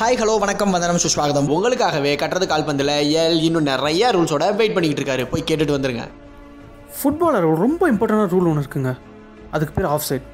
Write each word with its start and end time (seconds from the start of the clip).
Hi 0.00 0.18
hello 0.20 0.34
வணக்கம். 0.42 0.70
வந்தனம் 0.74 1.00
சுஸ்வாகதம். 1.02 1.48
உங்களுக்காகவே 1.54 2.12
கட்டுறது 2.20 2.46
கால்பந்தில் 2.50 2.92
எல் 3.22 3.40
இன்னும் 3.46 3.66
நிறைய 3.70 4.10
ரூல்ஸோட 4.16 4.44
வெயிட் 4.58 4.74
பண்ணிக்கிட்டு 4.76 5.02
இருக்காரு. 5.02 5.24
போய் 5.32 5.42
கேட்டுட்டு 5.48 5.74
வந்துருங்க. 5.74 6.04
ஃபுட்பாலர் 6.98 7.46
ரொம்ப 7.62 7.90
இம்பார்ட்டண்டான 7.92 8.28
ரூல் 8.34 8.46
ஒன்று 8.50 8.62
இருக்குங்க. 8.62 8.92
அதுக்கு 9.54 9.72
பேர் 9.76 9.88
ஆஃப் 9.94 10.06
சைட் 10.08 10.28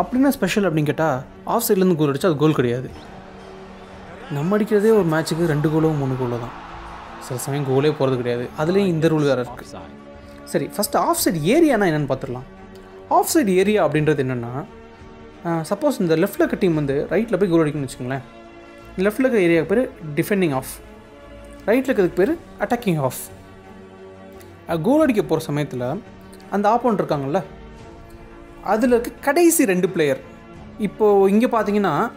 அப்படின்னா 0.00 0.30
ஸ்பெஷல் 0.36 0.66
அப்படின்னு 0.68 0.90
கேட்டால் 0.90 1.16
ஆஃப் 1.54 1.64
சைட்லேருந்து 1.68 1.96
கோல் 2.00 2.12
அடிச்சா 2.12 2.28
அது 2.30 2.38
கோல் 2.42 2.56
கிடையாது. 2.58 2.90
நம்ம 4.36 4.56
அடிக்கிறதே 4.56 4.92
ஒரு 4.98 5.08
மேட்ச்சுக்கு 5.14 5.48
ரெண்டு 5.52 5.70
கோலோ 5.72 5.90
மூணு 6.02 6.16
கோலோ 6.20 6.38
தான். 6.44 6.54
சில 7.28 7.38
சமயம் 7.46 7.66
கோலே 7.70 7.92
போகிறது 8.00 8.18
கிடையாது. 8.20 8.46
அதுலேயும் 8.64 8.92
இந்த 8.94 9.10
ரூல் 9.14 9.26
வேறு 9.30 9.44
இருக்குது 9.44 9.82
சரி 10.52 10.68
ஃபஸ்ட்டு 10.76 11.00
ஆஃப் 11.08 11.22
சைட் 11.24 11.40
ஏரியானா 11.56 11.88
என்னென்னு 11.92 12.10
பார்த்துடலாம் 12.12 12.46
ஆஃப் 13.18 13.32
சைட் 13.32 13.50
ஏரியா 13.62 13.80
அப்படின்றது 13.88 14.24
என்னென்னா 14.26 14.52
சப்போஸ் 15.72 16.00
இந்த 16.06 16.16
லெஃப்ட்டில் 16.22 16.44
இருக்க 16.44 16.60
டீம் 16.64 16.80
வந்து 16.82 16.96
ரைட்டில் 17.14 17.40
போய் 17.42 17.52
கோல் 17.54 17.64
அடிக்கணும்னு 17.64 17.90
வச்சுக்கோங்களேன். 17.90 18.24
லெஃப்ட்டில் 18.96 19.26
இருக்கிற 19.26 19.42
ஏரியாவுக்கு 19.48 19.74
பேர் 19.74 19.90
டிஃபெண்டிங் 20.14 20.54
ஆஃப் 20.54 20.72
ரைட்டில் 21.66 21.94
இருக்கிறதுக்கு 21.94 22.20
பேர் 22.24 22.36
அட்டாக்கிங் 22.60 22.98
ஆஃப் 22.98 23.20
கோல் 24.82 25.00
அடிக்க 25.00 25.22
போகிற 25.22 25.44
சமயத்தில் 25.44 26.00
அந்த 26.50 26.68
ஆப்போன் 26.68 26.98
இருக்காங்கல்ல 26.98 27.42
அதில் 28.62 28.90
இருக்க 28.90 29.10
கடைசி 29.20 29.64
ரெண்டு 29.64 29.88
பிளேயர் 29.88 30.20
இப்போது 30.78 31.30
இங்கே 31.30 31.46
பார்த்தீங்கன்னா 31.46 32.10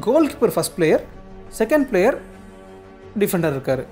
goalkeeper 0.28 0.54
first 0.56 0.74
player 0.74 1.04
second 1.58 1.88
player 1.88 2.18
defender 3.18 3.50
இருக்கார். 3.50 3.86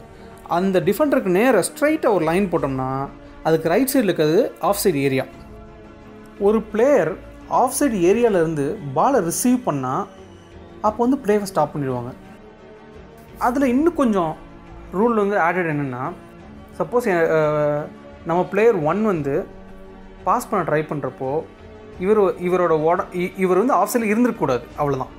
அந்த 0.47 0.81
டிஃபெண்டருக்கு 0.81 1.31
நேராக 1.31 1.67
ஸ்ட்ரைட்டாக 1.69 2.15
ஒரு 2.15 2.25
லைன் 2.25 2.51
போட்டோம்னா 2.51 3.09
அதுக்கு 3.43 3.69
ரைட் 3.69 3.89
சைடில் 3.89 4.03
இருக்கிறது 4.03 4.53
ஆஃப் 4.61 4.81
சைடு 4.85 4.95
ஏரியா 4.95 5.25
ஒரு 6.39 6.63
பிளேயர் 6.63 7.17
ஆஃப் 7.49 7.75
சைடு 7.81 7.93
ஏரியாவிலேருந்து 7.93 8.79
பாலை 8.95 9.21
ரிசீவ் 9.21 9.59
பண்ணால் 9.67 10.07
அப்போ 10.83 11.07
வந்து 11.07 11.17
ப்ளேவை 11.25 11.43
ஸ்டாப் 11.43 11.75
பண்ணிடுவாங்க. 11.75 12.11
அதில் 13.39 13.63
இன்னும் 13.65 13.95
கொஞ்சம் 13.95 14.33
ரூல் 14.93 15.15
வந்து 15.15 15.37
ஆடட் 15.39 15.67
என்னென்னா 15.67 16.05
சப்போஸ் 16.79 17.07
நம்ம 18.27 18.43
பிளேயர் 18.43 18.85
ஒன் 18.85 19.03
வந்து 19.05 19.35
பாஸ் 20.25 20.49
பண்ண 20.49 20.65
ட்ரை 20.65 20.83
பண்ணுறப்போ 20.85 21.31
இவர் 21.99 22.19
இவரோட 22.39 22.73
ஓட 22.81 23.05
இ- 23.15 23.33
இவர் 23.37 23.59
வந்து 23.59 23.73
ஆஃப் 23.73 23.91
சைடில் 23.95 24.13
இருந்துருக்கக்கூடாது 24.13 24.65
அவ்வளோதான் 24.79 25.15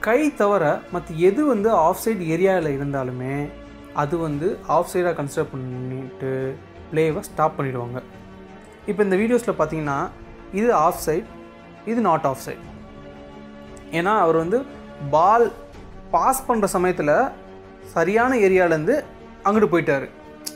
கை 0.00 0.30
தவிர 0.36 0.64
மற்ற 0.92 1.14
எது 1.20 1.44
வந்து 1.44 1.70
ஆஃப் 1.78 2.06
சைடு 2.06 2.24
ஏரியாவில் 2.28 2.76
இருந்தாலுமே 2.76 3.34
அது 3.94 4.18
வந்து 4.18 4.58
ஆஃப் 4.66 4.90
சைடாக 4.94 5.14
கன்சிடர் 5.14 5.50
பண்ணிட்டு 5.50 6.32
பிளேவை 6.92 7.20
ஸ்டாப் 7.20 7.56
பண்ணிடுவாங்க. 7.58 7.98
இப்போ 8.86 9.04
இந்த 9.04 9.16
வீடியோஸில் 9.16 9.58
பார்த்தீங்கன்னா 9.58 9.98
இது 10.52 10.74
ஆஃப் 10.78 11.00
சைட் 11.00 11.28
இது 11.86 12.00
நாட் 12.00 12.26
ஆஃப் 12.26 12.38
சைட் 12.38 12.64
ஏன்னா 13.92 14.18
அவர் 14.18 14.36
வந்து 14.36 14.58
பால் 15.14 15.46
பாஸ் 16.14 16.46
பண்ணுற 16.48 16.68
சமயத்தில் 16.76 17.14
சரியான 17.94 18.32
ஏரியாவிலேருந்து 18.46 18.96
அங்கிட்டு 19.46 19.68
போயிட்டாரு. 19.74 20.06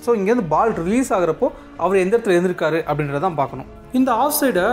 ஸோ 0.04 0.10
இங்கேருந்து 0.18 0.46
பால் 0.54 0.72
ரிலீஸ் 0.82 1.10
ஆகுறப்போ 1.16 1.48
அவர் 1.82 2.02
எந்த 2.04 2.12
இடத்துல 2.16 2.34
இருந்திருக்காரு 2.36 2.78
அப்படின்றத 2.88 3.20
தான் 3.26 3.38
பார்க்கணும். 3.40 3.68
இந்த 3.98 4.10
ஆஃப் 4.24 4.36
சைடை 4.38 4.66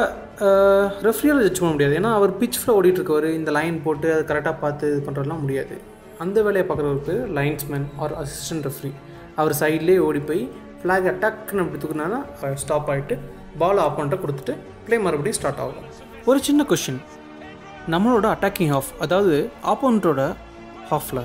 ரெஃப்ரியால் 1.08 1.42
ஜட்ஜ் 1.46 1.62
பண்ண 1.62 1.72
முடியாது. 1.76 1.96
ஏன்னா 2.00 2.12
அவர் 2.20 2.32
பிச் 2.42 2.60
ஃபில் 2.60 2.76
ஓடிட்டு 2.78 3.00
இருக்கவர் 3.00 3.28
இந்த 3.40 3.52
லைன் 3.58 3.78
போட்டு 3.86 4.08
அது 4.16 4.24
கரெக்டாக 4.32 4.56
பார்த்து 4.64 4.92
இது 4.94 5.02
பண்ணுறதுலாம் 5.08 5.44
முடியாது. 5.44 5.76
அந்த 6.24 6.38
வேலையை 6.48 6.66
பார்க்குறவருக்கு 6.70 7.16
லைன்ஸ்மேன் 7.38 7.88
ஆர் 8.04 8.16
அசிஸ்டன்ட் 8.22 8.66
ரெஃப்ரி 8.70 8.92
அவர் 9.42 9.56
சைட்லேயே 9.62 10.00
ஓடி 10.08 10.22
போய் 10.30 10.44
ஃப்ளாக் 10.82 11.08
டக்குன்னு 11.24 11.64
அப்படி 11.66 11.80
தூக்குனா 11.84 12.20
ஸ்டாப் 12.64 12.90
ஆகிட்டு 12.94 13.18
பால் 13.62 13.82
ஆப்போன்ட்ட 13.86 14.18
கொடுத்துட்டு 14.24 14.54
ப்ளே 14.86 14.98
மறுபடியும் 15.06 15.38
ஸ்டார்ட் 15.40 15.62
ஆகும். 15.64 15.88
ஒரு 16.30 16.40
சின்ன 16.48 16.64
கொஷின் 16.72 17.00
நம்மளோட 17.94 18.26
அட்டாக்கிங் 18.36 18.72
ஹாஃப் 18.76 18.90
அதாவது 19.04 19.36
ஆப்போனண்ட்டோட 19.72 20.22
ஹாஃபில் 20.90 21.22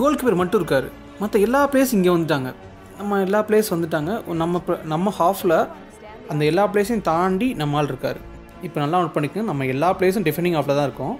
கோல் 0.00 0.18
கீப்பர் 0.18 0.40
மட்டும் 0.40 0.60
இருக்கார். 0.60 0.88
மற்ற 1.20 1.38
எல்லா 1.46 1.60
பிளேஸ் 1.72 1.94
இங்கே 1.96 2.10
வந்துட்டாங்க. 2.16 2.50
நம்ம 2.98 3.20
எல்லா 3.26 3.40
பிளேஸ் 3.48 3.70
வந்துட்டாங்க. 3.74 4.12
நம்ம 4.42 4.62
நம்ம 4.92 5.12
ஹாஃபில் 5.18 5.56
அந்த 6.32 6.42
எல்லா 6.50 6.64
பிளேஸையும் 6.72 7.06
தாண்டி 7.10 7.48
நம்ம 7.60 7.76
ஆள் 7.76 7.90
இருக்கார். 7.92 8.20
இப்போ 8.66 8.78
நல்லா 8.80 8.98
நோட் 9.00 9.14
பண்ணிக்கோங்க. 9.14 9.48
நம்ம 9.50 9.64
எல்லா 9.74 9.88
பிளேஸும் 9.98 10.26
டிஃபெண்டிங் 10.28 10.56
ஹாஃபில் 10.58 10.78
தான் 10.80 10.88
இருக்கோம். 10.90 11.16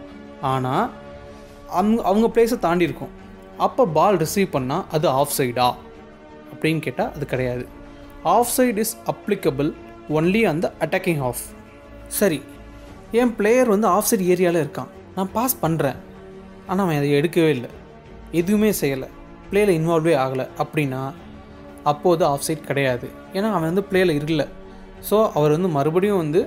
ஆனால் 0.52 0.84
அவங்க 1.78 2.02
அவங்க 2.10 2.26
பிளேஸை 2.34 2.58
தாண்டி 2.66 2.84
இருக்கும். 2.84 3.12
அப்போ 3.66 3.82
பால் 3.98 4.20
ரிசீவ் 4.24 4.48
பண்ணால் 4.56 4.84
அது 4.96 5.08
ஆஃப் 5.20 5.34
சைடா 5.38 5.68
அப்படின்னு 6.52 6.80
கேட்டால் 6.86 7.12
அது 7.16 7.26
கிடையாது. 7.26 7.64
Off 8.36 8.52
side 8.56 8.82
is 8.84 8.96
applicable 9.12 9.70
only 10.18 10.42
அந்த 10.52 10.66
அட்டாக்கிங் 10.84 11.22
ஆஃப் 11.28 11.44
சரி 12.20 12.38
என் 13.20 13.32
பிளேயர் 13.38 13.72
வந்து 13.72 13.86
ஆஃப் 13.96 14.06
சைடு 14.10 14.24
ஏரியாவில் 14.32 14.60
இருக்கான். 14.62 14.90
நான் 15.16 15.30
பாஸ் 15.34 15.54
பண்ணுறேன் 15.64 15.98
ஆனால் 16.68 16.84
அவன் 16.84 16.98
அதை 17.00 17.08
எடுக்கவே 17.18 17.50
இல்லை. 17.56 17.70
எதுவுமே 18.40 18.70
செய்யலை. 18.80 19.08
பிளேயில் 19.50 19.72
இன்வால்வே 19.78 20.14
ஆகலை. 20.22 20.46
அப்படின்னா 20.62 21.00
அப்போது 21.90 22.22
ஆஃப் 22.32 22.46
சைட் 22.46 22.68
கிடையாது. 22.70 23.06
ஏன்னா 23.36 23.48
அவன் 23.56 23.68
வந்து 23.70 23.84
பிளேயில் 23.90 24.14
இருக்கல. 24.18 24.44
ஸோ 25.08 25.16
அவர் 25.38 25.54
வந்து 25.56 25.70
மறுபடியும் 25.76 26.20
வந்து 26.24 26.40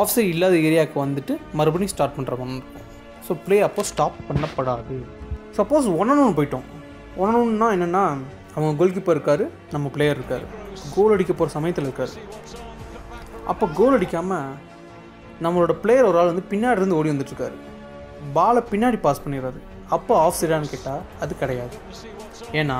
ஆஃப் 0.00 0.12
சைட் 0.14 0.32
இல்லாத 0.34 0.54
ஏரியாவுக்கு 0.68 0.98
வந்துட்டு 1.04 1.34
மறுபடியும் 1.58 1.92
ஸ்டார்ட் 1.94 2.16
பண்ணுற 2.16 2.36
மாதிரி 2.40 2.58
இருக்கும். 2.58 2.86
ஸோ 3.26 3.34
ப்ளே 3.44 3.56
அப்போ 3.68 3.82
ஸ்டாப் 3.90 4.16
பண்ணப்படாது. 4.28 4.96
சப்போஸ் 5.58 5.86
ஒன் 6.00 6.12
ஒன் 6.24 6.36
போயிட்டோம். 6.38 6.66
ஒன் 7.24 7.38
ஒன்னா 7.42 7.68
என்னென்னா 7.76 8.04
அவங்க 8.56 8.72
கோல் 8.80 8.94
கீப்பர் 8.96 9.16
இருக்கார் 9.16 9.44
நம்ம 9.74 9.90
பிளேயர் 9.94 10.18
இருக்கார். 10.20 10.46
கோல் 10.94 11.14
அடிக்க 11.16 11.32
போகிற 11.32 11.52
சமயத்தில் 11.56 11.86
இருக்கார். 11.88 12.14
அப்போ 13.52 13.66
கோல் 13.78 13.96
அடிக்காமல் 13.98 14.48
நம்மளோட 15.42 15.72
பிளேயர் 15.82 16.08
ஒரு 16.10 16.18
ஆள் 16.18 16.30
வந்து 16.32 16.44
பின்னாடி 16.52 16.78
இருந்து 16.80 16.96
ஓடி 16.96 17.10
வந்துட்டுருக்காரு. 17.10 17.56
பாலை 18.36 18.62
பின்னாடி 18.70 19.00
பாஸ் 19.00 19.22
பண்ணிடுறாரு. 19.24 19.58
அப்போ 19.96 20.12
ஆஃப் 20.24 20.38
சைடான்னு 20.40 20.70
கேட்டால் 20.70 21.02
அது 21.20 21.38
கிடையாது. 21.38 21.76
ஏன்னா 22.52 22.78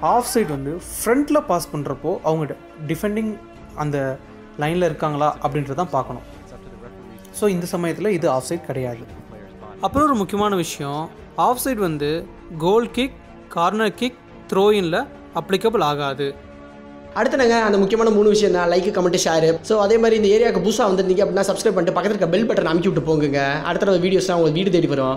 ஆஃப் 0.00 0.30
சைடு 0.34 0.48
வந்து 0.48 0.72
ஃப்ரண்ட்டில் 0.88 1.46
பாஸ் 1.50 1.68
பண்ணுறப்போ 1.72 2.10
அவங்க 2.22 2.56
டிஃபெண்டிங் 2.86 3.32
அந்த 3.82 4.18
லைனில் 4.62 4.88
இருக்காங்களா 4.90 5.28
அப்படின்றதான் 5.42 5.94
பார்க்கணும். 5.96 6.26
ஸோ 7.40 7.48
இந்த 7.48 7.66
சமயத்தில் 7.66 8.14
இது 8.18 8.30
ஆஃப் 8.30 8.48
சைட் 8.50 8.66
கிடையாது. 8.66 9.04
அப்புறம் 9.80 10.06
ஒரு 10.08 10.16
முக்கியமான 10.16 10.54
விஷயம் 10.56 11.02
ஆஃப் 11.36 11.62
சைடு 11.64 11.80
வந்து 11.88 12.10
கோல் 12.58 12.90
கிக் 12.90 13.16
கார்னர் 13.48 13.94
கிக் 13.94 14.20
த்ரோயினில் 14.52 15.06
அப்ளிகபிள் 15.40 15.82
ஆகாது. 15.82 16.26
அடுத்து 17.16 17.36
நாங்கள் 17.36 17.66
அந்த 17.66 17.78
முக்கியமான 17.78 18.10
மூணு 18.10 18.28
விஷயம் 18.28 18.56
தான் 18.56 18.68
லைக் 18.68 18.88
கமெண்ட் 18.96 19.22
ஷேர் 19.24 19.48
ஸோ 19.68 19.74
அதே 19.78 19.96
மாதிரி 19.98 20.16
இந்த 20.16 20.28
ஏரியாவுக்கு 20.28 20.64
புதுசாக 20.64 20.88
வந்துருந்தீங்க 20.90 21.22
அப்படின்னா 21.24 21.46
சப்ஸ்கிரைப் 21.50 21.76
பண்ணிட்டு 21.76 21.96
பக்கத்தில் 21.96 22.16
இருக்க 22.16 22.34
பெல் 22.34 22.48
பட்டன் 22.48 22.70
அமைக்கி 22.72 22.90
விட்டு 22.90 23.06
போங்க 23.08 23.40
அடுத்த 23.68 23.96
வீடியோஸ்லாம் 24.04 24.38
உங்களுக்கு 24.38 24.60
வீடு 24.60 24.74
தேடி 24.76 24.90
வரும். 24.94 25.16